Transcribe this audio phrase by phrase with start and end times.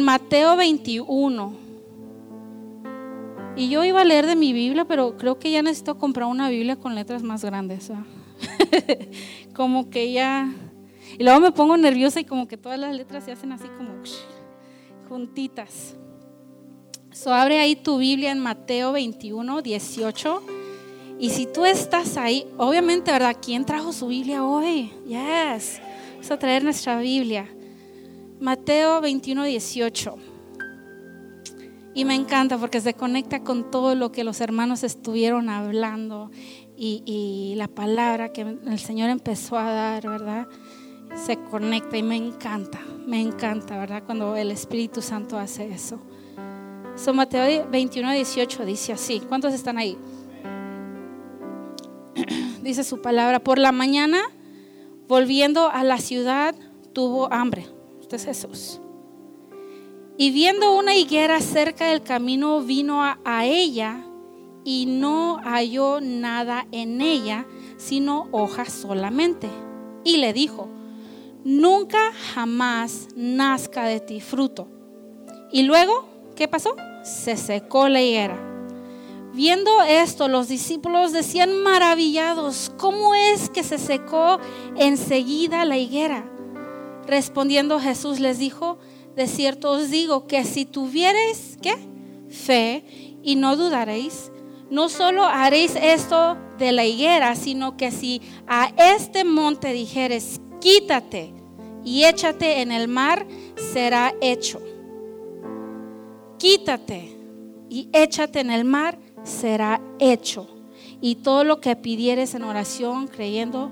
[0.00, 1.52] en Mateo 21.
[3.54, 6.48] Y yo iba a leer de mi Biblia, pero creo que ya necesito comprar una
[6.48, 7.92] Biblia con letras más grandes.
[9.54, 10.50] como que ya...
[11.18, 13.90] Y luego me pongo nerviosa y como que todas las letras se hacen así como
[15.06, 15.96] juntitas.
[17.12, 20.42] So, abre ahí tu Biblia en Mateo 21, 18.
[21.18, 23.36] Y si tú estás ahí, obviamente, ¿verdad?
[23.42, 24.92] ¿Quién trajo su Biblia hoy?
[25.06, 25.82] Yes.
[26.12, 27.46] Vamos a traer nuestra Biblia.
[28.40, 30.16] Mateo 21, 18.
[31.92, 36.30] Y me encanta porque se conecta con todo lo que los hermanos estuvieron hablando
[36.74, 40.48] y, la palabra que el Señor empezó a dar, ¿verdad?
[41.14, 44.04] Se conecta y me encanta, me encanta, ¿verdad?
[44.06, 46.00] Cuando el Espíritu Santo hace eso.
[46.96, 49.20] So, Mateo 21, 18 dice así.
[49.20, 49.98] ¿Cuántos están ahí?
[52.62, 53.40] dice su palabra.
[53.40, 54.22] Por la mañana,
[55.06, 56.54] volviendo a la ciudad,
[56.94, 57.79] tuvo hambre.
[58.12, 58.80] Es Jesús.
[60.16, 64.04] Y viendo una higuera cerca del camino, vino a ella
[64.64, 69.48] y no halló nada en ella, sino hojas solamente.
[70.02, 70.68] Y le dijo,
[71.44, 74.66] nunca jamás nazca de ti fruto.
[75.52, 76.74] Y luego, ¿qué pasó?
[77.04, 78.38] Se secó la higuera.
[79.32, 84.40] Viendo esto, los discípulos decían maravillados, ¿cómo es que se secó
[84.76, 86.24] enseguida la higuera?
[87.10, 88.78] Respondiendo Jesús les dijo,
[89.16, 91.74] de cierto os digo que si tuviereis, ¿qué?
[92.28, 92.84] Fe
[93.24, 94.30] y no dudaréis,
[94.70, 101.34] no solo haréis esto de la higuera, sino que si a este monte dijeres, quítate
[101.84, 103.26] y échate en el mar,
[103.72, 104.62] será hecho.
[106.38, 107.18] Quítate
[107.68, 110.46] y échate en el mar, será hecho.
[111.00, 113.68] Y todo lo que pidieres en oración, creyendo,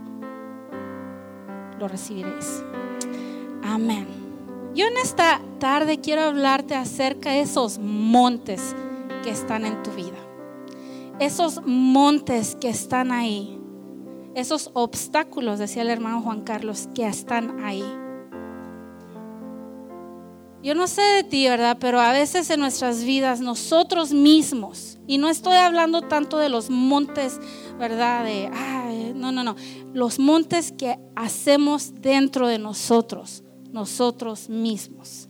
[1.79, 2.65] lo recibiréis.
[3.69, 4.07] Amén.
[4.75, 8.75] Yo en esta tarde quiero hablarte acerca de esos montes
[9.23, 10.17] que están en tu vida.
[11.21, 13.61] Esos montes que están ahí.
[14.35, 17.85] Esos obstáculos, decía el hermano Juan Carlos, que están ahí.
[20.63, 21.77] Yo no sé de ti, ¿verdad?
[21.79, 26.71] Pero a veces en nuestras vidas nosotros mismos, y no estoy hablando tanto de los
[26.71, 27.39] montes,
[27.79, 28.25] ¿verdad?
[28.25, 28.51] De,
[29.15, 29.57] no, no, no,
[29.93, 35.29] los montes que hacemos dentro de nosotros, nosotros mismos.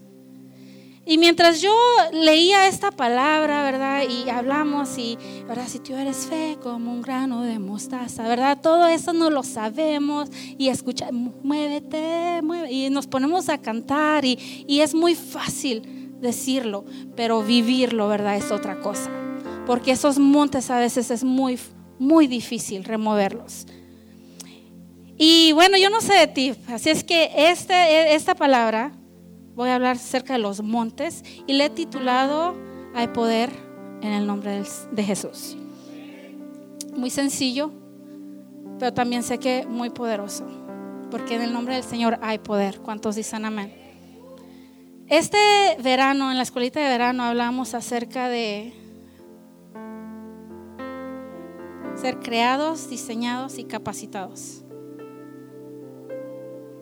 [1.09, 1.73] Y mientras yo
[2.13, 4.03] leía esta palabra, ¿verdad?
[4.07, 5.17] Y hablamos y,
[5.47, 5.67] ¿verdad?
[5.67, 8.59] Si tú eres fe como un grano de mostaza, ¿verdad?
[8.61, 12.71] Todo eso no lo sabemos y escuchamos, muévete, muévete.
[12.71, 16.85] Y nos ponemos a cantar y, y es muy fácil decirlo,
[17.15, 18.37] pero vivirlo, ¿verdad?
[18.37, 19.09] Es otra cosa.
[19.65, 21.57] Porque esos montes a veces es muy,
[21.97, 23.65] muy difícil removerlos.
[25.21, 28.93] Y bueno, yo no sé de ti, así es que este, esta palabra
[29.53, 32.55] voy a hablar acerca de los montes y le he titulado
[32.95, 33.49] Hay poder
[34.01, 35.57] en el nombre de Jesús.
[36.95, 37.69] Muy sencillo,
[38.79, 40.45] pero también sé que muy poderoso,
[41.11, 42.79] porque en el nombre del Señor hay poder.
[42.79, 43.73] ¿Cuántos dicen amén?
[45.09, 45.37] Este
[45.83, 48.73] verano, en la escuelita de verano, hablamos acerca de
[51.97, 54.63] ser creados, diseñados y capacitados.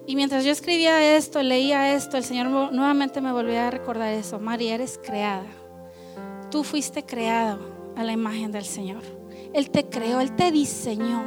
[0.08, 4.40] Y mientras yo escribía esto, leía esto, el Señor nuevamente me volvió a recordar eso.
[4.40, 5.46] María, eres creada.
[6.50, 7.60] Tú fuiste creado
[7.98, 9.04] a la imagen del Señor.
[9.54, 11.26] Él te creó, Él te diseñó.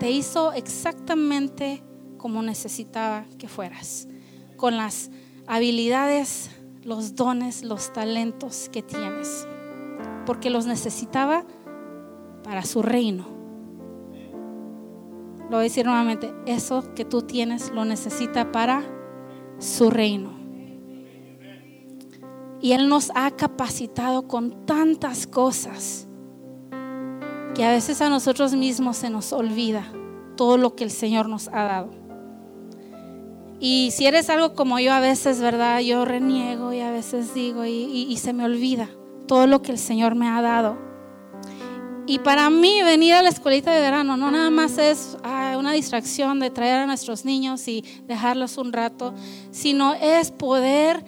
[0.00, 1.82] Te hizo exactamente
[2.16, 4.08] como necesitaba que fueras.
[4.56, 5.10] Con las
[5.46, 6.48] habilidades,
[6.82, 9.46] los dones, los talentos que tienes.
[10.24, 11.44] Porque los necesitaba
[12.42, 13.35] para su reino
[15.50, 18.82] lo voy a decir nuevamente, eso que tú tienes lo necesita para
[19.58, 20.36] su reino.
[22.60, 26.08] Y Él nos ha capacitado con tantas cosas
[27.54, 29.84] que a veces a nosotros mismos se nos olvida
[30.36, 31.90] todo lo que el Señor nos ha dado.
[33.58, 35.80] Y si eres algo como yo a veces, ¿verdad?
[35.80, 38.90] Yo reniego y a veces digo y, se me olvida
[39.26, 40.76] todo lo que el Señor me ha dado.
[42.06, 45.16] Y para mí venir a la escuelita de verano no nada más es
[45.66, 49.12] una distracción de traer a nuestros niños y dejarlos un rato,
[49.50, 51.04] sino es poder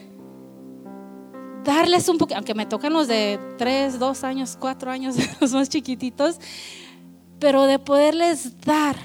[1.63, 5.69] darles un poquito, aunque me tocan los de 3, 2 años, 4 años, los más
[5.69, 6.41] chiquititos,
[7.39, 8.97] pero de poderles dar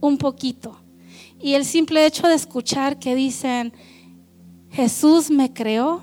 [0.00, 0.80] un poquito.
[1.38, 3.74] Y el simple hecho de escuchar que dicen,
[4.70, 6.00] Jesús me creó,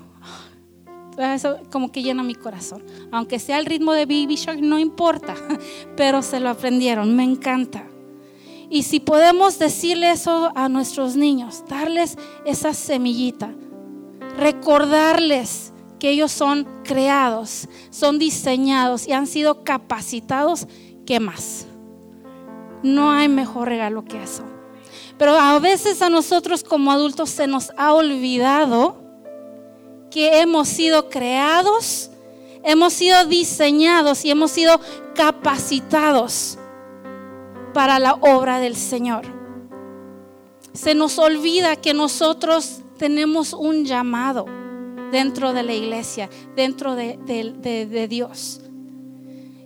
[1.18, 2.84] eso como que llena mi corazón.
[3.10, 5.34] Aunque sea el ritmo de Baby Shark, no importa,
[5.96, 7.88] pero se lo aprendieron, me encanta.
[8.68, 13.54] Y si podemos decirle eso a nuestros niños, darles esa semillita,
[14.36, 20.66] recordarles que ellos son creados, son diseñados y han sido capacitados,
[21.06, 21.66] ¿qué más?
[22.82, 24.42] No hay mejor regalo que eso.
[25.16, 28.96] Pero a veces a nosotros como adultos se nos ha olvidado
[30.10, 32.10] que hemos sido creados,
[32.64, 34.80] hemos sido diseñados y hemos sido
[35.14, 36.58] capacitados
[37.76, 39.26] para la obra del Señor.
[40.72, 44.46] Se nos olvida que nosotros tenemos un llamado
[45.12, 48.62] dentro de la iglesia, dentro de, Dios.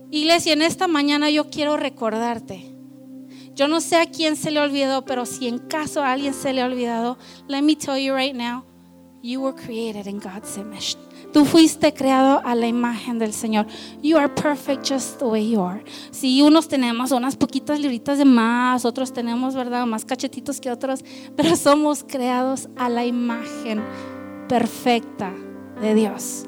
[0.09, 2.75] Iglesia, en esta mañana yo quiero recordarte.
[3.55, 6.51] Yo no sé a quién se le olvidó, pero si en caso a alguien se
[6.51, 7.17] le ha olvidado,
[7.47, 8.65] let me tell you right now,
[9.23, 10.97] you were created in God's image.
[11.33, 13.65] Tú fuiste creado a la imagen del Señor.
[14.01, 15.81] You are perfect just the way you are.
[16.11, 19.85] Si unos tenemos unas poquitas libritas de más, otros tenemos, ¿verdad?
[19.85, 21.05] Más cachetitos que otros,
[21.37, 23.81] pero somos creados a la imagen
[24.49, 25.31] perfecta
[25.81, 26.43] de Dios.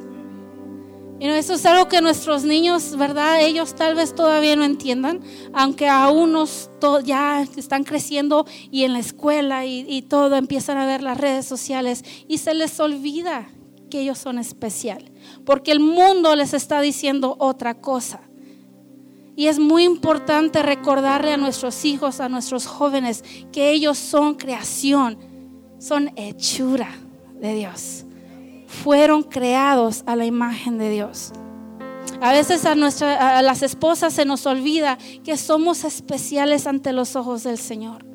[1.19, 3.39] Y eso es algo que nuestros niños, ¿verdad?
[3.39, 5.21] Ellos tal vez todavía no entiendan,
[5.53, 6.69] aunque a unos
[7.05, 12.03] ya están creciendo y en la escuela y todo empiezan a ver las redes sociales
[12.27, 13.47] y se les olvida
[13.93, 15.11] que ellos son especial,
[15.45, 18.21] porque el mundo les está diciendo otra cosa.
[19.35, 25.19] Y es muy importante recordarle a nuestros hijos, a nuestros jóvenes, que ellos son creación,
[25.77, 26.89] son hechura
[27.35, 28.05] de Dios.
[28.65, 31.31] Fueron creados a la imagen de Dios.
[32.19, 37.15] A veces a, nuestra, a las esposas se nos olvida que somos especiales ante los
[37.15, 38.12] ojos del Señor.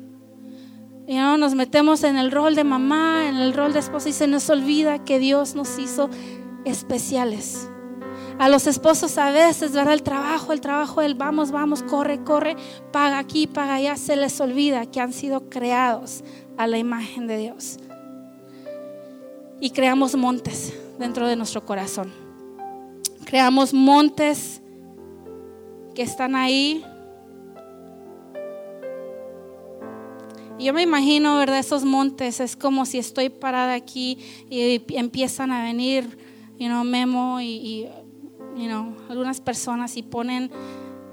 [1.09, 4.13] Y no nos metemos en el rol de mamá, en el rol de esposa y
[4.13, 6.07] se nos olvida que Dios nos hizo
[6.65, 7.67] especiales.
[8.37, 9.93] A los esposos a veces, ¿verdad?
[9.93, 12.55] El trabajo, el trabajo, el vamos, vamos, corre, corre,
[12.91, 16.23] paga aquí, paga allá, se les olvida que han sido creados
[16.57, 17.79] a la imagen de Dios
[19.59, 22.13] y creamos montes dentro de nuestro corazón.
[23.25, 24.61] Creamos montes
[25.95, 26.85] que están ahí.
[30.59, 31.59] Yo me imagino, ¿verdad?
[31.59, 34.17] Esos montes es como si estoy parada aquí
[34.49, 36.17] y empiezan a venir,
[36.59, 37.87] you know, Memo y, y
[38.57, 40.51] you algunas personas y ponen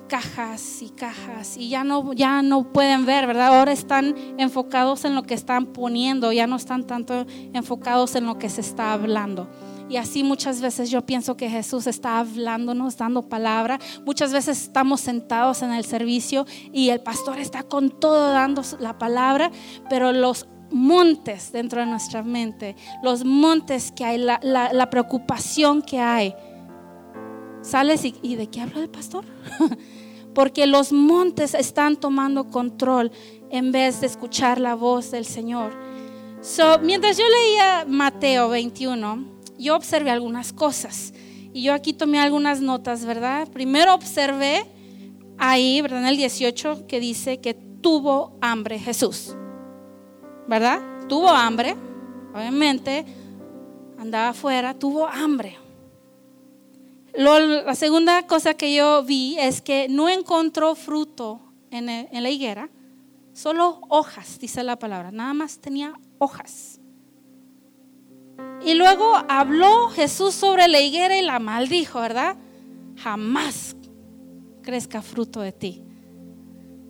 [0.09, 3.59] cajas y cajas y ya no, ya no pueden ver, ¿verdad?
[3.59, 8.39] Ahora están enfocados en lo que están poniendo, ya no están tanto enfocados en lo
[8.39, 9.49] que se está hablando.
[9.89, 13.79] Y así muchas veces yo pienso que Jesús está hablándonos, dando palabra.
[14.05, 18.99] Muchas veces estamos sentados en el servicio y el pastor está con todo dando la
[18.99, 19.51] palabra,
[19.89, 26.35] pero los montes dentro de nuestra mente, los montes que hay, la, preocupación que hay,
[27.63, 29.25] sales y, ¿de qué habla el pastor?
[30.35, 33.11] Porque los montes están tomando control
[33.51, 35.73] en vez de escuchar la voz del Señor.
[36.83, 41.13] Mientras yo leía Mateo 21, yo observé algunas cosas.
[41.53, 43.49] Y yo aquí tomé algunas notas, ¿verdad?
[43.49, 44.65] Primero observé
[45.39, 46.01] ahí, ¿verdad?
[46.01, 49.35] En el 18 que dice que tuvo hambre Jesús.
[50.47, 50.81] ¿Verdad?
[51.09, 51.77] Tuvo hambre,
[52.35, 53.05] obviamente,
[53.99, 55.57] andaba afuera, tuvo hambre
[57.17, 62.71] la segunda cosa que yo vi es que no encontró fruto en la higuera,
[63.33, 66.76] solo hojas, dice la palabra, nada más tenía hojas.
[68.67, 72.37] Y luego habló Jesús sobre la higuera y la maldijo, ¿verdad?
[72.97, 73.77] Jamás
[74.61, 75.85] crezca fruto de ti.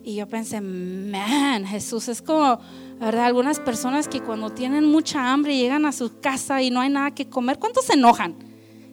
[0.03, 2.59] Y yo pensé, man, Jesús es como,
[2.99, 3.25] ¿verdad?
[3.25, 7.11] Algunas personas que cuando tienen mucha hambre llegan a su casa y no hay nada
[7.11, 8.35] que comer, ¿cuántos se enojan?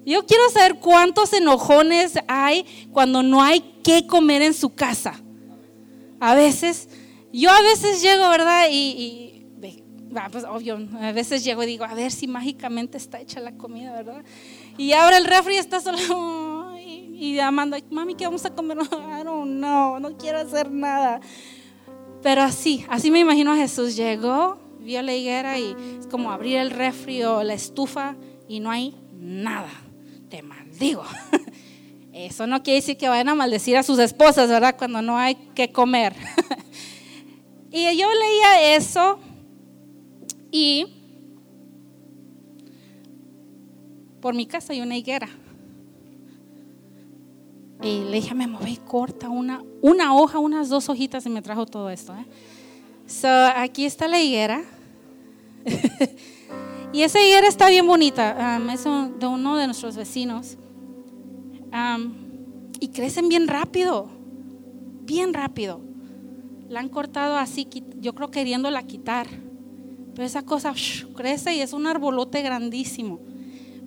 [0.05, 5.15] Yo quiero saber cuántos enojones hay cuando no hay que comer en su casa.
[6.21, 6.91] A veces,
[7.33, 8.67] yo a veces llego, ¿verdad?
[8.71, 9.34] Y,
[10.31, 13.93] pues obvio, a veces llego y digo, a ver si mágicamente está hecha la comida,
[13.93, 14.25] ¿verdad?
[14.79, 18.79] Y ahora el refri está solo y, y Amanda, mami, ¿qué vamos a comer?
[19.25, 21.21] Don't know, no quiero hacer nada.
[22.23, 23.97] Pero así, así me imagino a Jesús.
[23.97, 28.17] Llegó, vio la higuera y es como abrir el refri o la estufa
[28.49, 29.71] y no hay nada
[30.35, 31.05] te maldigo.
[32.13, 34.77] Eso no quiere decir que vayan a maldecir a sus esposas, ¿verdad?
[34.77, 36.15] Cuando no hay que comer.
[37.71, 39.19] y yo leía eso
[40.55, 40.87] y
[44.21, 45.29] por mi casa hay una higuera.
[47.83, 51.67] Y le dije, me moví corta una, una hoja, unas dos hojitas y me trajo
[51.67, 52.15] todo esto.
[52.15, 52.25] ¿eh?
[53.05, 54.63] So, aquí está la higuera.
[56.93, 58.61] Y esa higuera está bien bonita.
[58.73, 60.57] es de uno de nuestros vecinos.
[62.79, 64.09] y crecen bien rápido.
[65.03, 65.81] Bien rápido.
[66.69, 67.67] La han cortado así,
[67.99, 69.27] yo creo queriéndola quitar.
[70.15, 70.75] Pero esa cosa
[71.17, 73.21] crece y es un arbolote grandísimo.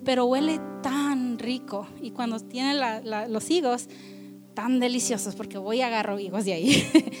[0.04, 1.86] Pero huele tan rico.
[2.02, 2.74] Y cuando tiene
[3.28, 3.88] los higos,
[4.54, 6.90] tan deliciosos, porque voy y agarro higos de ahí.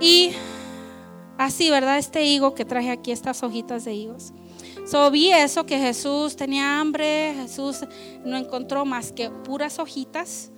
[0.00, 0.30] y
[1.36, 1.98] así, ¿verdad?
[1.98, 4.32] Este higo que traje aquí, estas hojitas de higos.
[4.86, 7.80] So, vi eso, que Jesús tenía hambre, Jesús
[8.24, 10.50] no encontró más que puras hojitas.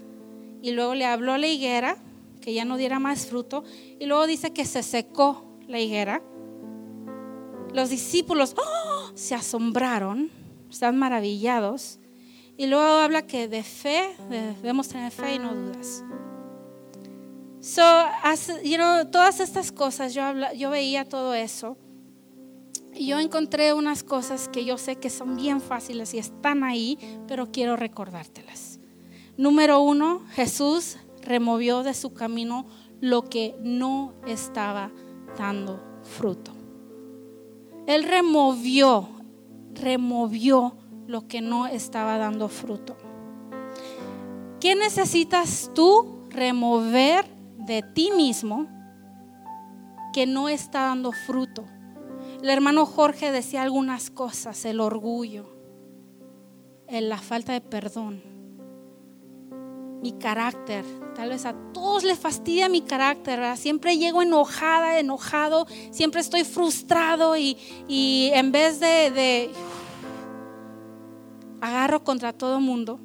[0.63, 1.97] Y luego le habló a la higuera
[2.41, 3.65] que ya no diera más fruto.
[3.99, 6.23] Y luego dice que se secó la higuera.
[7.73, 9.11] Los discípulos ¡oh!
[9.15, 10.31] se asombraron,
[10.71, 11.99] están maravillados.
[12.57, 16.05] Y luego habla que de fe, debemos tener fe y no dudas.
[17.61, 17.83] So,
[18.77, 20.23] know, todas estas cosas, yo,
[20.57, 21.77] yo veía todo eso.
[22.93, 26.99] Y yo encontré unas cosas que yo sé que son bien fáciles y están ahí,
[27.29, 28.81] pero quiero recordártelas.
[29.37, 32.67] Número uno, Jesús removió de su camino
[33.01, 34.91] lo que no estaba
[35.39, 36.60] dando fruto.
[37.91, 39.09] Él removió,
[39.75, 40.77] removió
[41.09, 42.97] lo que no estaba dando fruto.
[44.61, 47.25] ¿Qué necesitas tú remover
[47.57, 48.69] de ti mismo
[50.13, 51.65] que no está dando fruto?
[52.41, 55.53] El hermano Jorge decía algunas cosas, el orgullo,
[56.89, 58.23] la falta de perdón,
[60.03, 60.85] mi carácter.
[61.15, 67.37] Tal vez a todos les fastidia mi carácter, Siempre llego enojada, enojado, siempre estoy frustrado
[67.37, 67.57] y,
[68.33, 69.51] en vez de
[71.61, 73.01] agarro contra todo mundo.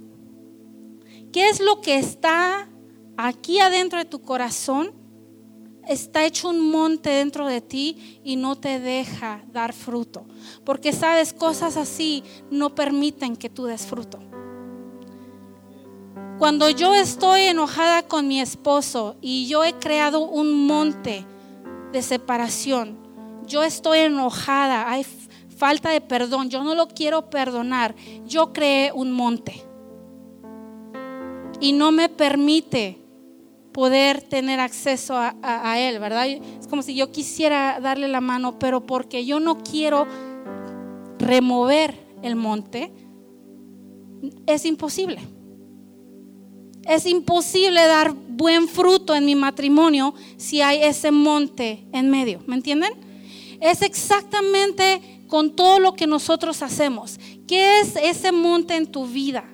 [1.32, 2.70] ¿Qué es lo que está
[3.18, 4.94] aquí adentro de tu corazón?
[5.88, 10.25] Está hecho un monte dentro de ti y no te deja dar fruto.
[10.64, 14.20] Porque sabes, cosas así no permiten que tú des fruto.
[16.38, 21.25] Cuando yo estoy enojada con mi esposo y yo he creado un monte
[21.94, 22.98] de separación,
[23.48, 25.06] yo estoy enojada, hay
[25.56, 29.63] falta de perdón, yo no lo quiero perdonar, yo creé un monte.
[31.62, 32.98] Y no me permite
[33.72, 36.27] poder tener acceso a, Él, ¿verdad?
[36.27, 40.06] Es como si yo quisiera darle la mano, pero porque yo no quiero
[41.18, 42.92] remover el monte,
[44.46, 45.35] es imposible.
[46.86, 52.56] Es imposible dar buen fruto en mi matrimonio si hay ese monte en medio, ¿me
[52.56, 52.94] entienden?
[53.60, 57.20] Es exactamente con todo lo que nosotros hacemos.
[57.48, 59.46] ¿Qué es ese monte en tu vida?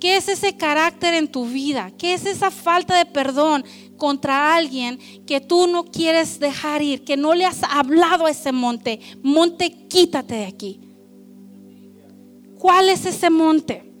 [0.00, 1.92] ¿Qué es ese carácter en tu vida?
[1.96, 3.64] ¿Qué es esa falta de perdón
[3.96, 8.50] contra alguien que tú no quieres dejar ir, que no le has hablado a ese
[8.50, 8.98] monte?
[9.22, 10.80] Monte, quítate de aquí.
[12.58, 13.91] ¿Cuál es ese monte?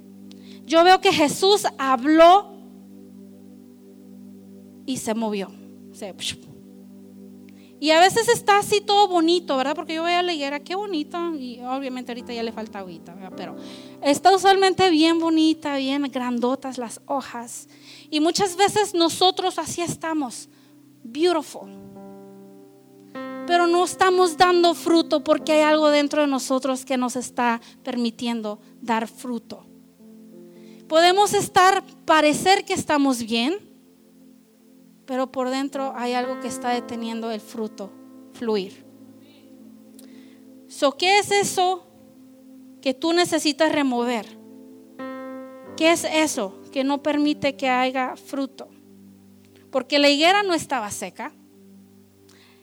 [0.72, 2.50] Yo veo que Jesús habló
[4.86, 5.52] y se movió.
[7.78, 9.74] Y a veces está así todo bonito, ¿verdad?
[9.76, 11.34] Porque yo veo a la higuera, qué bonito.
[11.34, 13.34] Y obviamente ahorita ya le falta agüita, ¿verdad?
[13.36, 13.56] Pero
[14.00, 17.68] está usualmente bien bonita, bien grandotas las hojas.
[18.08, 20.48] Y muchas veces nosotros así estamos,
[21.04, 21.70] beautiful.
[23.46, 28.58] Pero no estamos dando fruto porque hay algo dentro de nosotros que nos está permitiendo
[28.80, 29.66] dar fruto.
[30.92, 33.58] Podemos estar, parecer que estamos bien,
[35.06, 37.90] pero por dentro hay algo que está deteniendo el fruto
[38.34, 38.84] fluir.
[40.68, 41.86] So, ¿Qué es eso
[42.82, 44.26] que tú necesitas remover?
[45.78, 48.68] ¿Qué es eso que no permite que haya fruto?
[49.70, 51.32] Porque la higuera no estaba seca.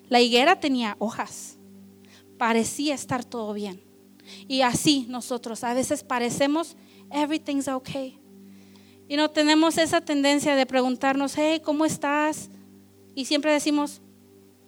[0.07, 1.57] La higuera tenía hojas.
[2.37, 3.81] Parecía estar todo bien.
[4.47, 6.77] Y así nosotros a veces parecemos,
[7.11, 8.19] everything's okay.
[9.07, 12.49] Y no tenemos esa tendencia de preguntarnos, hey, ¿cómo estás?
[13.15, 14.01] Y siempre decimos,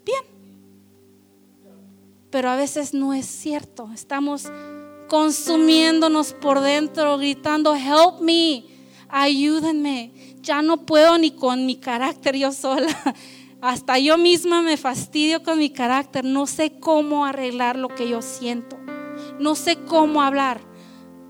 [0.03, 0.23] bien.
[2.31, 3.91] Pero a veces no es cierto.
[3.93, 4.51] Estamos
[5.07, 8.65] consumiéndonos por dentro, gritando, help me,
[9.09, 10.11] ayúdenme.
[10.41, 12.87] Ya no puedo ni con mi carácter yo sola.
[13.61, 16.25] Hasta yo misma me fastidio con mi carácter.
[16.25, 18.79] No sé cómo arreglar lo que yo siento.
[19.39, 20.70] No sé cómo hablar.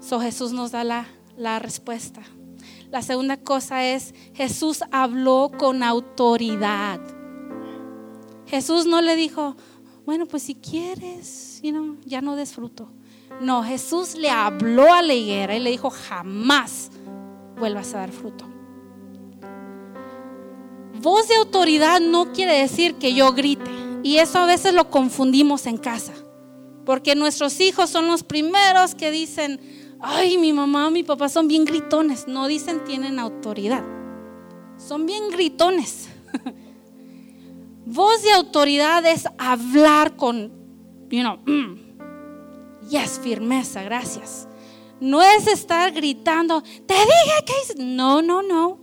[0.01, 2.21] So Jesús nos da la, la respuesta.
[2.89, 6.99] La segunda cosa es, Jesús habló con autoridad.
[8.47, 9.55] Jesús no le dijo,
[10.05, 11.61] bueno, pues si quieres,
[12.05, 12.91] ya no desfruto.
[13.39, 16.91] No, Jesús le habló a la higuera y le dijo, jamás
[17.57, 18.45] vuelvas a dar fruto.
[21.01, 23.71] Voz de autoridad no quiere decir que yo grite.
[24.03, 26.13] Y eso a veces lo confundimos en casa.
[26.85, 29.59] Porque nuestros hijos son los primeros que dicen,
[30.01, 32.27] ay, mi mamá mi papá son bien gritones.
[32.27, 33.83] No dicen tienen autoridad.
[34.77, 36.09] Son bien gritones.
[37.85, 40.51] Voz de autoridad es hablar con,
[41.09, 44.47] you know, mm, yes, firmeza, gracias.
[44.99, 48.79] No es estar gritando, te dije que No, no, no.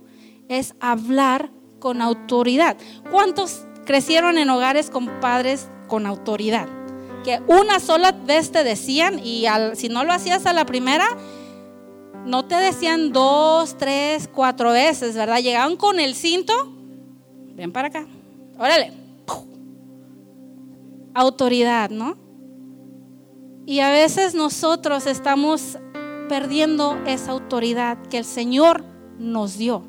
[0.47, 2.75] Es hablar con autoridad.
[3.11, 6.67] ¿Cuántos crecieron en hogares con padres con autoridad?
[7.23, 9.45] Que una sola vez te decían y
[9.75, 11.05] si no lo hacías a la primera,
[12.25, 15.39] no te decían dos, tres, cuatro veces, ¿verdad?
[15.39, 16.53] Llegaban con el cinto,
[17.55, 18.05] ven para acá,
[18.57, 18.93] órale.
[21.13, 22.17] Autoridad, ¿no?
[23.65, 25.77] Y a veces nosotros estamos
[26.27, 28.83] perdiendo esa autoridad que el Señor
[29.17, 29.83] nos dio.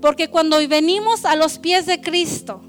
[0.00, 2.60] Porque cuando venimos a los pies de Cristo,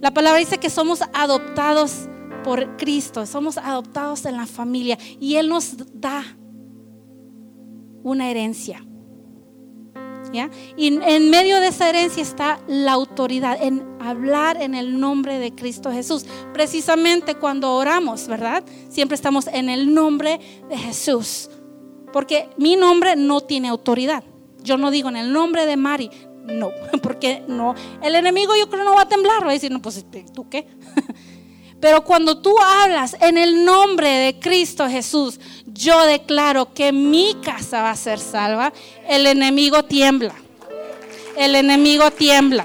[0.00, 2.08] la palabra dice que somos adoptados
[2.44, 6.36] por Cristo, somos adoptados en la familia y Él nos da
[8.04, 8.84] una herencia.
[10.76, 15.54] Y en medio de esa herencia está la autoridad en hablar en el nombre de
[15.54, 16.26] Cristo Jesús.
[16.52, 18.64] Precisamente cuando oramos, ¿verdad?
[18.88, 21.50] Siempre estamos en el nombre de Jesús.
[22.12, 24.24] Porque mi nombre no tiene autoridad.
[24.62, 26.10] Yo no digo en el nombre de Mari.
[26.46, 26.70] No,
[27.02, 27.74] porque no.
[28.02, 29.44] El enemigo yo creo no va a temblar.
[29.44, 30.66] Va a decir, no, pues tú qué.
[31.84, 37.82] Pero cuando tú hablas en el nombre de Cristo Jesús, yo declaro que mi casa
[37.82, 38.72] va a ser salva,
[39.06, 40.34] el enemigo tiembla.
[41.36, 42.64] El enemigo tiembla.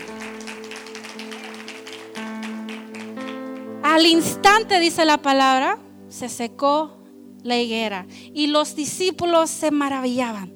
[3.83, 7.03] Al instante, dice la palabra, se secó
[7.43, 10.55] la higuera y los discípulos se maravillaban.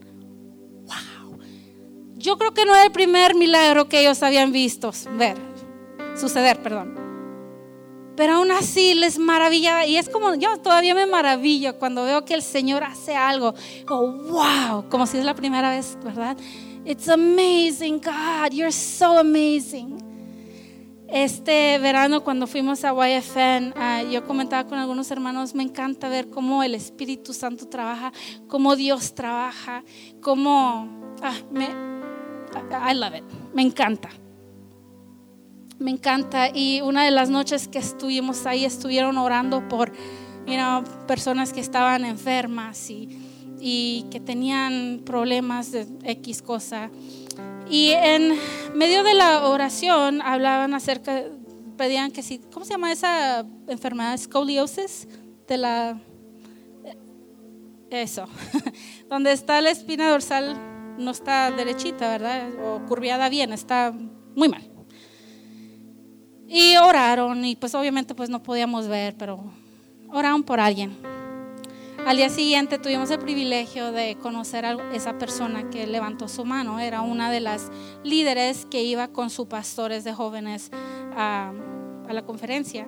[0.86, 1.38] Wow.
[2.16, 5.36] Yo creo que no era el primer milagro que ellos habían visto ver,
[6.16, 7.03] suceder, perdón.
[8.16, 9.86] Pero aún así les maravillaba.
[9.86, 13.54] Y es como, yo todavía me maravillo cuando veo que el Señor hace algo.
[13.88, 16.38] Wow, como si es la primera vez, ¿verdad?
[16.86, 19.98] It's amazing, God, you're so amazing.
[21.08, 26.30] Este verano cuando fuimos a YFN, ah, yo comentaba con algunos hermanos, me encanta ver
[26.30, 28.12] cómo el Espíritu Santo trabaja,
[28.48, 29.84] cómo Dios trabaja,
[30.22, 31.16] cómo...
[31.22, 34.10] Ah, me, I love it, me encanta
[35.80, 36.50] me encanta.
[36.54, 39.92] Y una de las noches que estuvimos ahí, estuvieron orando por
[41.08, 43.10] personas que estaban enfermas y,
[43.60, 46.92] y que tenían problemas de X cosa.
[47.70, 48.38] Y en
[48.76, 51.24] medio de la oración hablaban acerca,
[51.78, 54.18] pedían que si, ¿cómo se llama esa enfermedad?
[54.18, 55.08] Scoliosis,
[55.48, 56.02] de la...
[57.90, 58.28] Eso,
[59.10, 60.58] donde está la espina dorsal
[60.98, 62.50] no está derechita, ¿verdad?
[62.64, 63.94] O curviada bien, está
[64.36, 64.73] muy mal.
[66.48, 69.44] Y oraron y pues obviamente pues no podíamos ver, pero
[70.10, 70.96] oraron por alguien.
[72.06, 76.78] Al día siguiente tuvimos el privilegio de conocer a esa persona que levantó su mano.
[76.80, 77.72] Era una de las
[78.04, 80.70] líderes que iba con sus pastores de jóvenes
[81.16, 81.54] a,
[82.10, 82.88] la conferencia.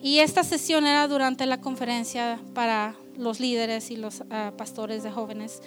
[0.00, 5.10] Y esta sesión era durante la conferencia para los líderes y los ah, pastores de
[5.10, 5.60] jóvenes.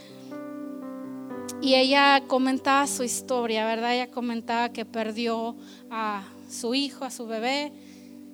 [1.61, 3.95] Y ella comentaba su historia, ¿verdad?
[3.95, 5.57] Ella comentaba que perdió
[5.89, 7.71] a su hijo, a su bebé,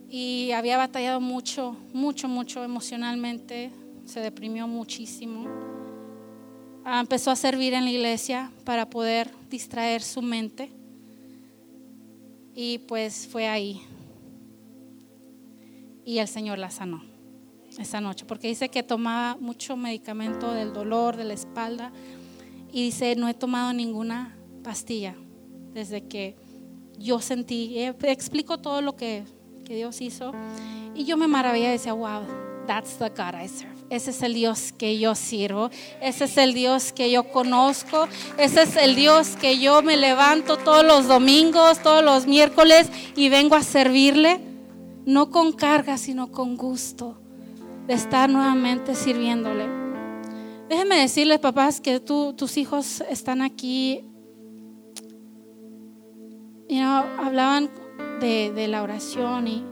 [0.09, 3.71] y había batallado mucho, mucho, mucho emocionalmente,
[4.05, 5.47] se deprimió muchísimo.
[6.83, 10.71] Ah, empezó a servir en la iglesia para poder distraer su mente
[12.55, 13.81] y pues fue ahí.
[16.05, 17.03] Y el Señor la sanó
[17.77, 21.91] esa noche, porque dice que tomaba mucho medicamento del dolor, de la espalda,
[22.71, 25.15] y dice, no he tomado ninguna pastilla
[25.73, 26.35] desde que
[26.97, 29.23] yo sentí, eh, explico todo lo que,
[29.65, 30.33] que, Dios hizo
[30.95, 32.23] y yo me maravillé y decía, wow,
[32.65, 33.77] that's the God I serve.
[33.89, 35.69] Ese es el Dios que yo sirvo,
[36.01, 40.57] ese es el Dios que yo conozco, ese es el Dios que yo me levanto
[40.57, 44.41] todos los domingos, todos los miércoles y vengo a servirle,
[45.05, 47.17] no con carga, sino con gusto
[47.87, 49.65] de estar nuevamente sirviéndole.
[50.67, 54.03] Déjenme decirles, papás, que tú, tus hijos están aquí
[56.75, 57.69] hablaban
[58.19, 59.63] de, la oración y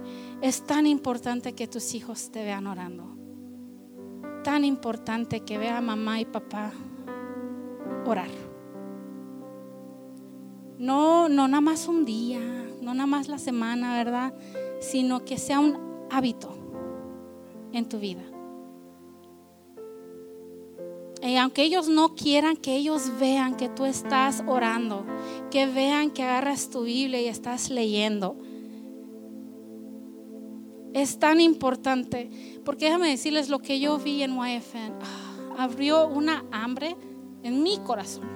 [0.42, 3.16] es tan importante que tus hijos te vean orando.
[4.44, 6.72] Tan importante que vea mamá y papá
[8.06, 8.30] orar.
[10.78, 12.40] No, no nada más un día,
[12.82, 14.34] no nada más la semana, ¿verdad?
[14.82, 15.78] Sino que sea un
[16.12, 16.56] hábito
[17.72, 18.22] en tu vida.
[21.26, 25.06] Y aunque ellos no quieran que ellos vean que tú estás orando,
[25.50, 28.38] que vean que agarras tu Biblia y estás leyendo.
[30.94, 32.30] Es tan importante,
[32.64, 34.94] porque déjame decirles lo que yo vi en YFN.
[35.02, 36.96] Ah, abrió una hambre
[37.42, 38.30] en mi corazón.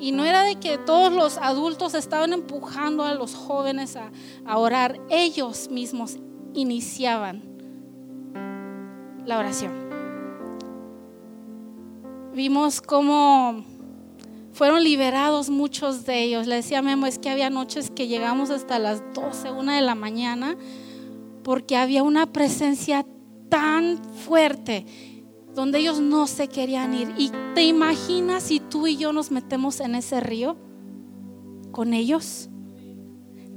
[0.00, 4.10] Y no era de que todos los adultos estaban empujando a los jóvenes a,
[4.46, 6.16] a orar, ellos mismos
[6.54, 7.53] iniciaban
[9.26, 9.72] la oración.
[12.34, 13.64] Vimos cómo
[14.52, 16.46] fueron liberados muchos de ellos.
[16.46, 19.82] Le decía a Memo, es que había noches que llegamos hasta las 12, una de
[19.82, 20.56] la mañana,
[21.42, 23.06] porque había una presencia
[23.48, 24.86] tan fuerte
[25.54, 27.14] donde ellos no se querían ir.
[27.16, 30.56] ¿Y te imaginas si tú y yo nos metemos en ese río
[31.70, 32.48] con ellos?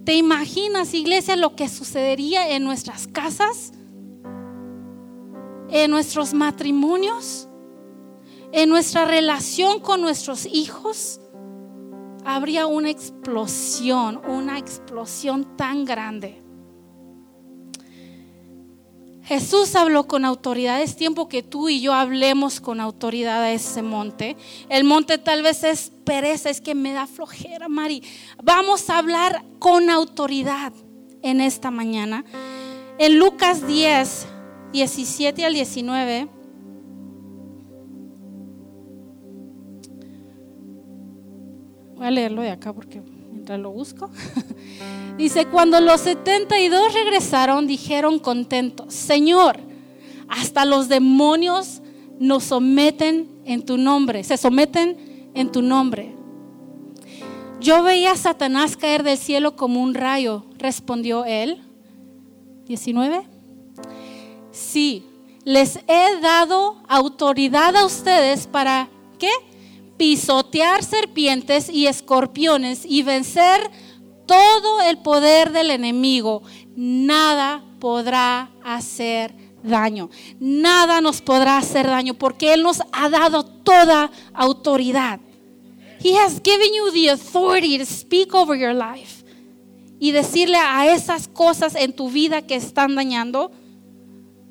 [0.04, 3.74] ¿Te imaginas, iglesia, lo que sucedería en nuestras casas?
[5.70, 7.48] ¿En nuestros matrimonios?
[8.52, 11.20] ¿En nuestra relación con nuestros hijos?
[12.26, 16.42] Habría una explosión, una explosión tan grande.
[19.28, 20.82] Jesús habló con autoridad.
[20.82, 24.38] Es tiempo que tú y yo hablemos con autoridad a ese monte.
[24.70, 28.02] El monte tal vez es pereza, es que me da flojera, Mari.
[28.42, 30.72] Vamos a hablar con autoridad
[31.22, 32.24] en esta mañana.
[33.00, 34.28] En Lucas 10,
[34.72, 36.28] 17 al 19.
[41.96, 43.02] Voy a leerlo de acá porque
[43.32, 44.10] mientras lo busco.
[45.18, 49.60] Dice, cuando los 72 regresaron, dijeron contentos, Señor,
[50.28, 51.82] hasta los demonios
[52.20, 56.16] nos someten en tu nombre, se someten en tu nombre.
[57.60, 61.64] Yo veía a Satanás caer del cielo como un rayo, respondió él.
[62.66, 63.37] 19.
[64.58, 65.06] Sí,
[65.44, 68.90] les he dado autoridad a ustedes para,
[69.20, 69.30] ¿qué?
[69.98, 73.70] Pisotear serpientes y escorpiones y vencer
[74.26, 76.42] todo el poder del enemigo,
[76.76, 80.10] nada podrá hacer daño.
[80.40, 85.20] Nada nos podrá hacer daño porque Él nos ha dado toda autoridad.
[86.04, 89.24] He has given you the authority to speak over your life.
[90.00, 93.52] Y decirle a esas cosas en tu vida que están dañando,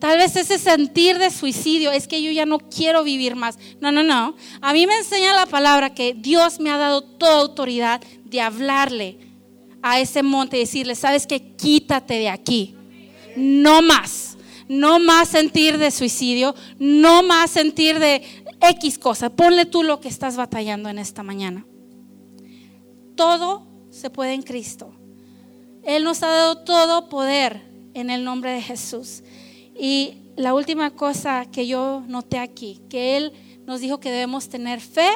[0.07, 3.59] Tal vez ese sentir de suicidio es que yo ya no quiero vivir más.
[3.81, 4.37] No, no, no.
[4.61, 9.19] A mí me enseña la palabra que Dios me ha dado toda autoridad de hablarle
[9.83, 12.77] a ese monte y decirle, sabes que quítate de aquí.
[13.35, 14.39] No más.
[14.69, 16.55] No más sentir de suicidio.
[16.79, 18.23] No más sentir de
[18.61, 19.29] X cosa.
[19.29, 21.67] Ponle tú lo que estás batallando en esta mañana.
[23.17, 24.95] Todo se puede en Cristo.
[25.83, 27.61] Él nos ha dado todo poder
[27.93, 29.25] en el nombre de Jesús.
[29.79, 33.33] Y la última cosa que yo noté aquí, que Él
[33.67, 35.09] nos dijo que debemos tener fe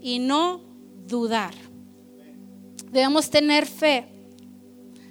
[0.00, 0.60] y no
[1.06, 1.54] dudar.
[2.90, 4.08] Debemos tener fe.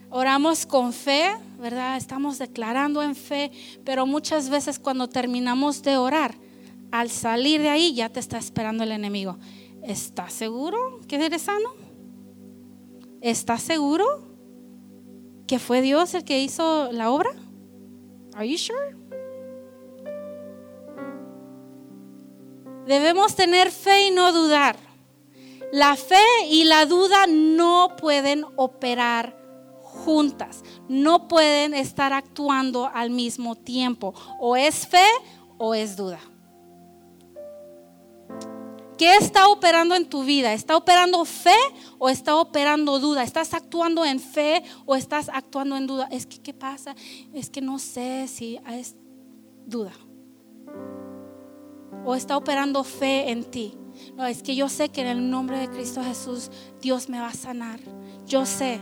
[0.10, 1.98] Oramos con fe, ¿verdad?
[1.98, 3.52] Estamos declarando en fe,
[3.86, 6.36] pero muchas veces cuando terminamos de orar,
[6.92, 9.38] al salir de ahí ya te está esperando el enemigo.
[9.84, 11.74] ¿Estás seguro que eres sano?
[13.22, 14.06] ¿Estás seguro
[15.48, 17.32] que fue Dios el que hizo la obra?
[18.36, 18.96] Are you sure?
[22.86, 24.76] Debemos tener fe y no dudar.
[25.72, 29.38] La fe y la duda no pueden operar
[29.82, 30.64] juntas.
[30.90, 34.14] No pueden estar actuando al mismo tiempo.
[34.40, 35.06] O es fe
[35.58, 36.20] o es duda.
[39.02, 40.54] ¿Qué está operando en tu vida?
[40.54, 41.58] ¿Está operando fe
[41.98, 43.24] o está operando duda?
[43.24, 46.08] ¿Estás actuando en fe o estás actuando en duda?
[46.12, 46.96] Es que, ¿qué pasa?
[47.34, 48.96] Es que no sé si es
[49.66, 49.94] duda.
[52.06, 53.76] O está operando fe en ti.
[54.16, 57.30] No, es que yo sé que en el nombre de Cristo Jesús Dios me va
[57.30, 57.80] a sanar.
[58.28, 58.80] Yo sé.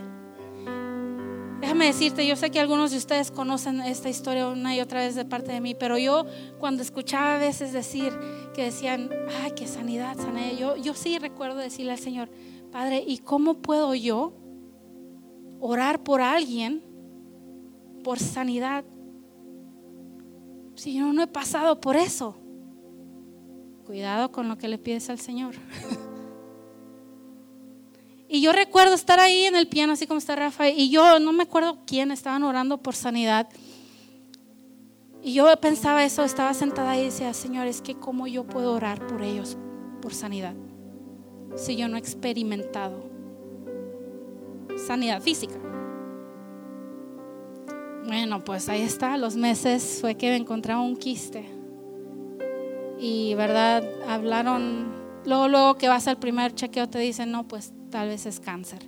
[1.60, 5.14] Déjame decirte, yo sé que algunos de ustedes conocen esta historia una y otra vez
[5.14, 6.24] de parte de mí, pero yo
[6.58, 8.14] cuando escuchaba a veces decir
[8.54, 9.10] que decían,
[9.42, 12.30] ay, qué sanidad, sanidad, yo, yo sí recuerdo decirle al Señor,
[12.72, 14.32] Padre, ¿y cómo puedo yo
[15.60, 16.82] orar por alguien
[18.02, 18.84] por sanidad
[20.76, 22.36] si yo no he pasado por eso?
[23.84, 25.56] Cuidado con lo que le pides al Señor.
[28.32, 31.32] Y yo recuerdo estar ahí en el piano, así como está Rafa, y yo no
[31.32, 33.48] me acuerdo quién estaban orando por sanidad.
[35.20, 39.04] Y yo pensaba eso, estaba sentada y decía, Señor, es que cómo yo puedo orar
[39.08, 39.58] por ellos,
[40.00, 40.54] por sanidad,
[41.56, 43.02] si yo no he experimentado
[44.86, 45.56] sanidad física.
[48.06, 51.50] Bueno, pues ahí está, los meses fue que me encontraba un quiste.
[52.96, 53.82] Y, ¿verdad?
[54.06, 54.92] Hablaron,
[55.24, 58.80] luego, luego que vas al primer chequeo te dicen, no, pues tal vez es cáncer.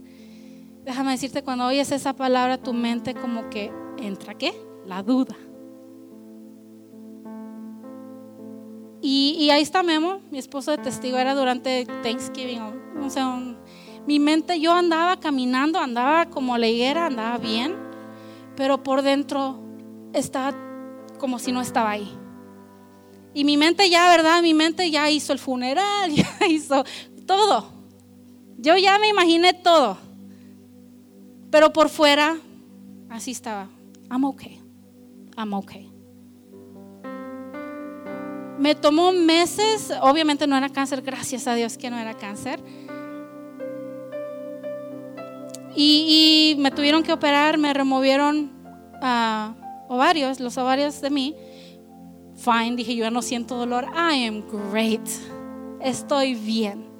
[0.84, 4.52] Déjame decirte, cuando oyes esa palabra, tu mente como que entra, ¿qué?
[4.86, 5.36] La duda.
[9.04, 12.60] Y, ahí está Memo, mi esposo de testigo, era durante Thanksgiving,
[13.04, 13.36] O sea,
[14.06, 17.74] mi mente, yo andaba caminando, andaba como la higuera, andaba bien,
[18.56, 19.58] pero por dentro
[20.12, 20.56] estaba
[21.18, 22.12] como si no estaba ahí.
[23.34, 24.40] Y mi mente ya, ¿verdad?
[24.42, 26.84] Mi mente ya hizo el funeral, ya hizo
[27.26, 27.81] todo.
[28.62, 29.98] Yo ya me imaginé todo.
[31.50, 32.38] Pero por fuera,
[33.10, 33.68] así estaba.
[34.08, 34.60] I'm okay.
[35.36, 35.90] I'm okay.
[38.58, 42.60] Me tomó meses, obviamente no era cáncer, gracias a Dios que no era cáncer.
[45.74, 48.52] Y, me tuvieron que operar, me removieron
[49.02, 51.34] uh, ovarios, los ovarios de mí.
[52.36, 53.86] Fine, dije yo ya no siento dolor.
[53.86, 55.08] I am great.
[55.80, 56.91] Estoy bien.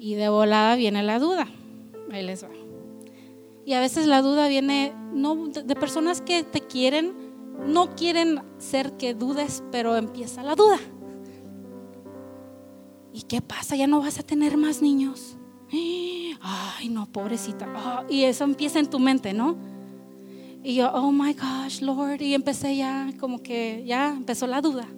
[0.00, 1.46] Y de volada viene la duda.
[2.10, 2.48] Ahí les va.
[3.66, 7.12] Y a veces la duda viene no de personas que te quieren,
[7.66, 10.78] no quieren ser que dudes, pero empieza la duda.
[13.12, 13.76] ¿Y qué pasa?
[13.76, 15.36] Ya no vas a tener más niños.
[15.70, 17.66] Ay, no, pobrecita.
[17.76, 19.58] Ah, y eso empieza en tu mente, ¿no?
[20.62, 22.22] Y yo, oh my gosh, Lord.
[22.22, 24.88] Y empecé ya, como que ya empezó la duda.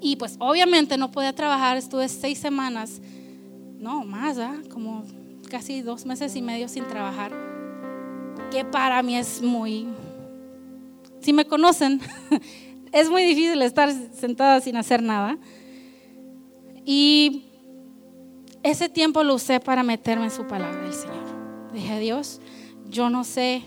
[0.00, 3.00] Y pues obviamente no podía trabajar, estuve seis semanas,
[3.78, 4.56] no más, ¿ah?
[4.70, 5.04] como
[5.50, 7.32] casi dos meses y medio sin trabajar,
[8.50, 9.88] que para mí es muy,
[11.20, 12.00] si me conocen,
[12.92, 15.38] es muy difícil estar sentada sin hacer nada.
[16.84, 17.44] Y
[18.62, 21.72] ese tiempo lo usé para meterme en su palabra del Señor.
[21.72, 22.40] Dije, Dios,
[22.88, 23.62] yo no sé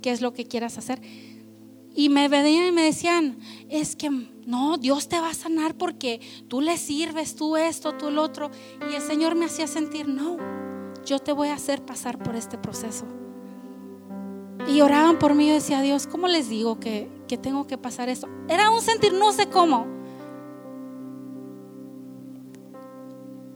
[0.00, 1.00] qué es lo que quieras hacer.
[1.94, 6.20] Y me venían y me decían, es que no, Dios te va a sanar porque
[6.48, 8.50] tú le sirves, tú esto, tú lo otro.
[8.90, 10.36] Y el Señor me hacía sentir, no,
[11.04, 13.04] yo te voy a hacer pasar por este proceso.
[14.68, 18.08] Y oraban por mí y decía, Dios, ¿cómo les digo que, que tengo que pasar
[18.08, 18.28] esto?
[18.48, 19.86] Era un sentir, no sé cómo.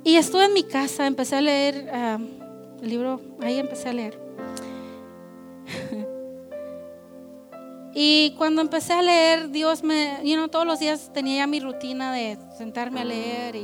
[0.05, 2.19] Y estuve en mi casa, empecé a leer ah,
[2.83, 4.26] el libro, ahí empecé a leer.
[7.99, 11.61] Y cuando empecé a leer, Dios me, you know, todos los días tenía ya mi
[11.61, 13.57] rutina de sentarme a leer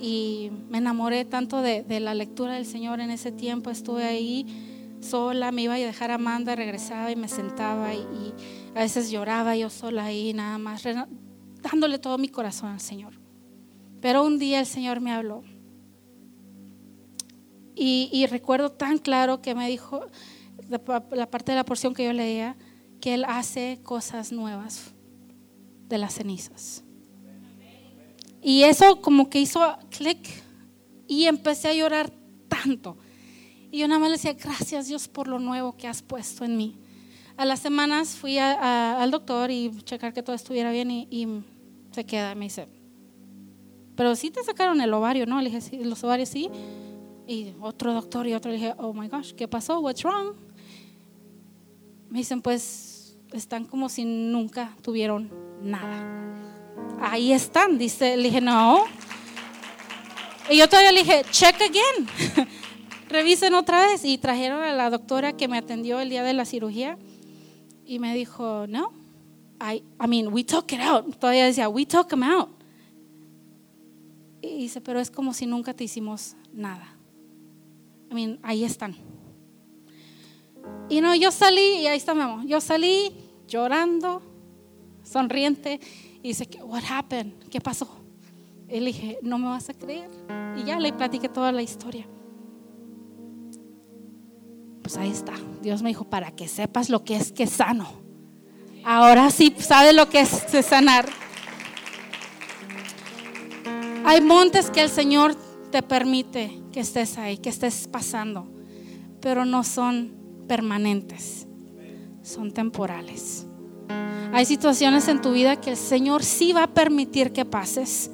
[0.00, 3.70] y, me enamoré tanto de, la lectura del Señor en ese tiempo.
[3.70, 8.34] Estuve ahí sola, me iba a dejar a Amanda, regresaba y me sentaba y,
[8.74, 10.82] a veces lloraba yo sola ahí, nada más,
[11.62, 13.12] dándole todo mi corazón al Señor.
[14.00, 15.44] Pero un día el Señor me habló.
[17.76, 20.00] Y, recuerdo tan claro que me dijo,
[20.68, 22.56] la parte de la porción que yo leía,
[23.00, 24.92] que Él hace cosas nuevas
[25.88, 26.84] de las cenizas.
[28.42, 30.18] Y eso como que hizo clic
[31.06, 32.12] y empecé a llorar
[32.48, 32.96] tanto.
[33.70, 36.56] Y yo nada más le decía, gracias Dios por lo nuevo que has puesto en
[36.56, 36.76] mí.
[37.36, 41.42] A las semanas fui al doctor y checar que todo estuviera bien y,
[41.92, 42.34] se queda.
[42.34, 42.68] Me dice,
[43.96, 45.40] pero sí te sacaron el ovario, ¿no?
[45.40, 46.48] Le dije, los ovarios sí.
[47.26, 49.80] Y otro doctor y otro le dije, oh my gosh, ¿qué pasó?
[49.80, 50.34] What's wrong?
[52.08, 52.87] Me dicen, pues
[53.32, 55.30] están como si nunca tuvieron
[55.62, 56.04] nada.
[57.00, 58.84] Ahí están, dice, le dije, no.
[60.50, 62.48] Y yo todavía le dije, check again.
[63.08, 64.04] Revisen otra vez.
[64.04, 66.98] Y trajeron a la doctora que me atendió el día de la cirugía
[67.84, 68.92] y me dijo, no.
[69.60, 71.16] I, I mean, we took it out.
[71.18, 72.50] Todavía decía, we took them out.
[74.40, 76.94] Y dice, pero es como si nunca te hicimos nada.
[78.10, 79.07] I mean, ahí están.
[80.88, 83.12] Y no, yo salí, y ahí está Memo, yo salí
[83.46, 84.22] llorando,
[85.02, 85.80] sonriente,
[86.22, 87.34] y dice, what happened?
[87.50, 87.88] ¿Qué pasó?
[88.68, 90.10] Y le dije, no me vas a creer.
[90.56, 92.06] Y ya le platiqué toda la historia.
[94.82, 95.34] Pues ahí está.
[95.62, 97.88] Dios me dijo, para que sepas lo que es que sano.
[98.84, 101.06] Ahora sí sabes lo que es sanar.
[104.04, 105.34] Hay montes que el Señor
[105.70, 108.48] te permite que estés ahí, que estés pasando,
[109.20, 110.17] pero no son
[110.48, 111.46] permanentes,
[112.22, 113.46] son temporales.
[114.32, 118.10] Hay situaciones en tu vida que el Señor sí va a permitir que pases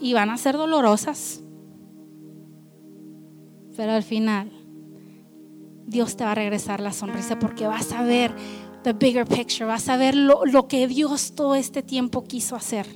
[0.00, 1.42] y van a ser dolorosas,
[3.76, 4.50] pero al final
[5.86, 8.34] Dios te va a regresar la sonrisa porque vas a ver
[8.82, 12.86] the bigger picture, vas a ver lo, lo que Dios todo este tiempo quiso hacer.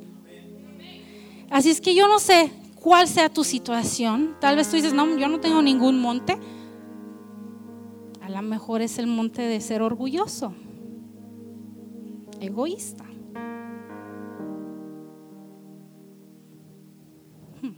[1.51, 2.51] Así es que yo no sé
[2.85, 4.37] cuál sea tu situación.
[4.41, 6.39] Tal vez tú dices, no, yo no tengo ningún monte.
[8.25, 10.55] A lo mejor es el monte de ser orgulloso,
[12.41, 13.05] egoísta.
[17.61, 17.75] Hmm.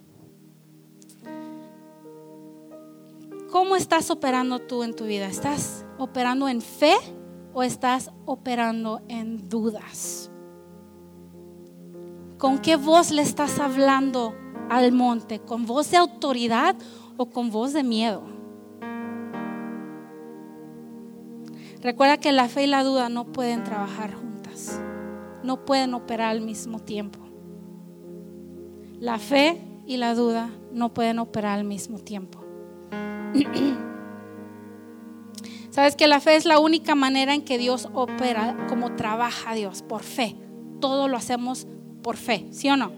[3.51, 5.27] ¿Cómo estás operando tú en tu vida?
[5.27, 6.95] ¿Estás operando en fe
[7.53, 10.31] o estás operando en dudas?
[12.39, 14.33] ¿Con qué voz le estás hablando
[14.71, 15.41] al monte?
[15.41, 16.77] ¿Con voz de autoridad
[17.17, 18.36] o con voz de miedo?
[21.87, 24.81] Recuerda que la fe y la duda no pueden trabajar juntas,
[25.45, 27.21] no pueden operar al mismo tiempo.
[28.99, 32.45] La fe y la duda no pueden operar al mismo tiempo.
[35.71, 39.83] Sabes que la fe es la única manera en que Dios opera, como trabaja Dios,
[39.83, 40.35] por fe.
[40.81, 41.69] Todo lo hacemos
[42.03, 42.91] por fe, ¿sí o no?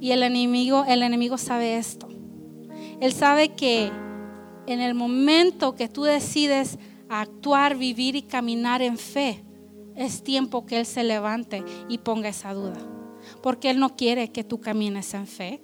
[0.00, 2.08] Y el enemigo, el enemigo sabe esto.
[3.02, 3.92] Él sabe que
[4.66, 6.78] en el momento que tú decides
[7.08, 9.44] actuar, vivir y caminar en fe,
[9.96, 12.78] es tiempo que Él se levante y ponga esa duda.
[13.42, 15.60] Porque Él no quiere que tú camines en fe.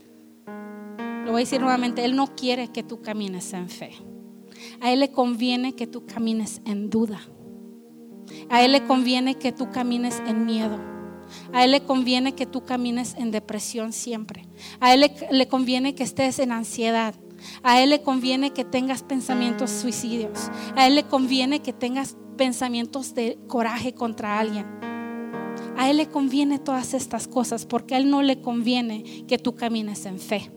[1.24, 3.92] Lo voy a decir nuevamente, Él no quiere que tú camines en fe.
[4.80, 7.20] A Él le conviene que tú camines en duda.
[8.50, 10.78] A Él le conviene que tú camines en miedo.
[11.52, 14.46] A Él le conviene que tú camines en depresión siempre.
[14.80, 17.14] A Él le, conviene que estés en ansiedad.
[17.62, 20.50] A Él le conviene que tengas pensamientos suicidios.
[20.76, 24.66] A Él le conviene que tengas pensamientos de coraje contra alguien.
[25.76, 29.54] A Él le conviene todas estas cosas porque a Él no le conviene que tú
[29.54, 30.50] camines en fe.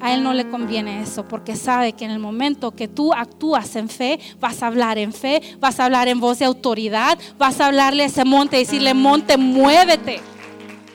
[0.00, 3.76] A Él no le conviene eso porque sabe que en el momento que tú actúas
[3.76, 7.60] en fe, vas a hablar en fe, vas a hablar en voz de autoridad, vas
[7.60, 10.20] a hablarle a ese monte y decirle, monte, muévete,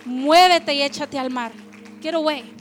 [0.06, 1.52] muévete y échate al mar.
[2.02, 2.55] Get away.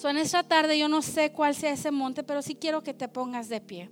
[0.00, 2.94] So, en esta tarde yo no sé cuál sea ese monte, pero sí quiero que
[2.94, 3.90] te pongas de pie.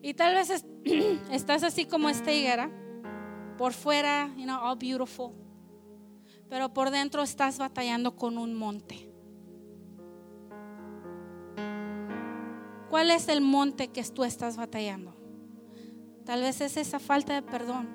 [0.00, 0.64] Y tal vez
[1.32, 2.70] estás así como esta higuera,
[3.58, 5.32] por fuera, you know, all beautiful
[6.48, 9.10] pero por dentro estás batallando con un monte.
[12.88, 15.16] ¿Cuál es el monte que tú estás batallando?
[16.24, 17.88] Tal vez es esa falta de perdón.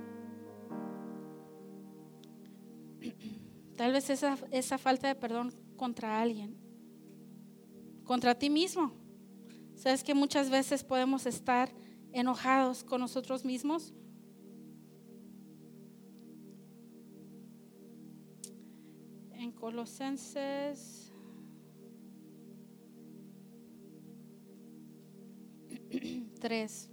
[3.77, 6.57] Tal vez esa, esa falta de perdón contra alguien.
[8.03, 8.91] Contra ti mismo.
[9.75, 11.71] Sabes que muchas veces podemos estar
[12.11, 13.93] enojados con nosotros mismos
[19.59, 21.11] Colosenses
[26.39, 26.89] 3.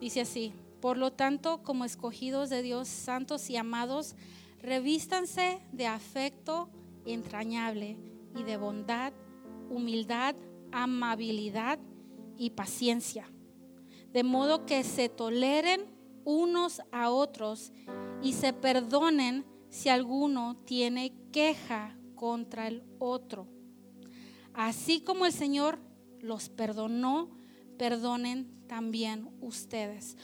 [0.00, 4.14] Dice así, por lo tanto, como escogidos de Dios, santos y amados,
[4.60, 6.68] revístanse de afecto
[7.04, 7.96] entrañable
[8.36, 9.12] y de bondad,
[9.70, 10.34] humildad,
[10.72, 11.78] amabilidad
[12.36, 13.30] y paciencia,
[14.12, 15.86] de modo que se toleren
[16.24, 17.72] unos a otros
[18.22, 23.46] y se perdonen si alguno tiene queja contra el otro.
[24.54, 25.78] Así como el Señor
[26.20, 27.30] los perdonó,
[27.78, 30.16] perdonen también ustedes.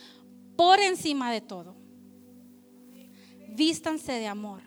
[0.55, 1.75] Por encima de todo,
[3.49, 4.61] vístanse de amor.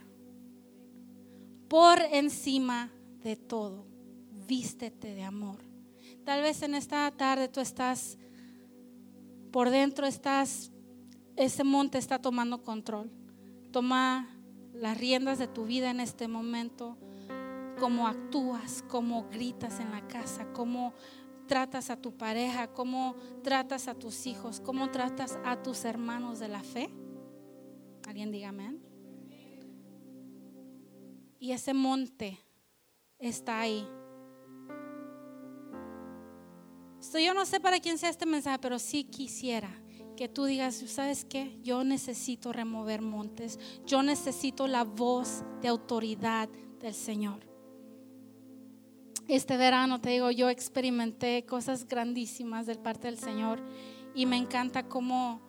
[1.69, 2.91] Por encima
[3.23, 3.87] de todo,
[4.47, 5.59] vístete de amor.
[6.25, 8.19] Tal vez en esta tarde tú estás,
[9.51, 10.71] por dentro estás
[11.39, 13.13] ese monte está tomando control.
[13.71, 14.29] Toma
[14.75, 16.99] las riendas de tu vida en este momento,
[17.79, 20.95] cómo actúas, cómo gritas en la casa, cómo
[21.49, 26.47] tratas a tu pareja, cómo tratas a tus hijos, cómo tratas a tus hermanos de
[26.47, 26.89] la fe.
[28.07, 28.81] ¿Alguien diga amén?
[31.41, 32.39] Y ese monte
[33.19, 33.85] está ahí.
[37.13, 39.71] Yo no sé para quién sea este mensaje, pero sí quisiera
[40.17, 41.59] que tú digas, ¿sabes qué?
[41.63, 46.49] Yo necesito remover montes, yo necesito la voz de autoridad
[46.81, 47.48] del Señor.
[49.29, 53.61] Este verano, te digo, yo experimenté cosas grandísimas del parte del Señor
[54.15, 55.43] y me encanta cómo,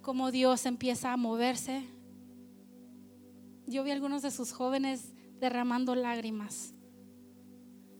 [0.00, 1.82] cómo Dios empieza a moverse.
[3.66, 6.72] Yo vi a algunos de sus jóvenes derramando lágrimas,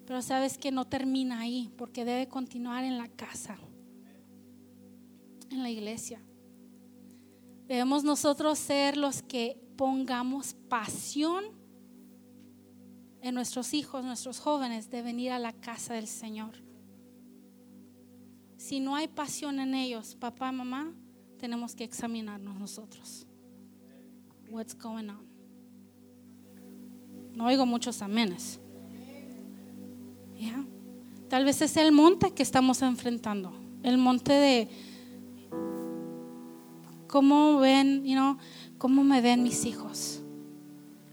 [0.06, 3.58] pero sabes que no termina ahí porque debe continuar en la casa
[5.50, 6.20] en la iglesia.
[7.66, 11.44] Debemos nosotros ser los que pongamos pasión
[13.26, 16.52] en nuestros hijos, nuestros jóvenes, de venir a la casa del Señor.
[18.56, 20.92] Si no hay pasión en ellos, papá, mamá,
[21.36, 23.26] tenemos que examinarnos nosotros.
[24.48, 25.26] What's going on?
[27.34, 28.60] No oigo muchos amenes.
[31.28, 33.52] Tal vez es el monte que estamos enfrentando,
[33.82, 34.68] el monte de
[37.08, 38.38] ¿Cómo ven, you know,
[38.78, 40.22] cómo me ven mis hijos?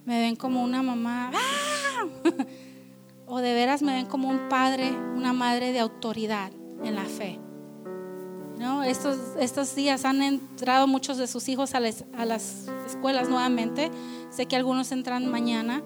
[0.06, 1.32] ¿Me ven como una mamá?
[1.34, 1.63] ¡ah!
[3.26, 6.52] ¿O de veras me ven como un padre, una madre de autoridad
[6.84, 7.40] en la fe?
[8.60, 8.84] ¿no?
[8.84, 13.90] Estos, estos días han entrado muchos de sus hijos a, las- a las escuelas nuevamente.
[14.30, 15.82] Sé que algunos entran mañana.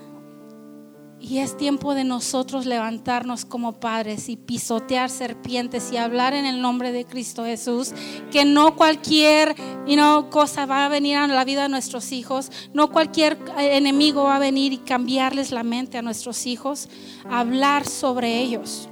[1.19, 6.61] Y es tiempo de nosotros levantarnos como padres y pisotear serpientes y hablar en el
[6.61, 7.93] nombre de Cristo Jesús.
[8.31, 9.55] Que no cualquier
[9.87, 12.51] you know, cosa va a venir a la vida de nuestros hijos.
[12.73, 16.87] No cualquier eh, enemigo va a venir y cambiarles la mente a nuestros hijos.
[17.29, 18.87] Hablar sobre ellos.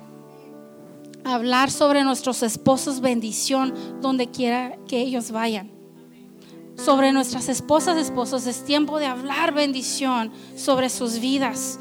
[1.23, 5.75] Hablar sobre nuestros esposos bendición donde quiera que ellos vayan
[6.75, 8.47] sobre nuestras esposas, esposos.
[8.47, 11.79] Es tiempo de hablar bendición sobre sus vidas.